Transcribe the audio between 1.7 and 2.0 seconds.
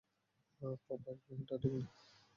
না।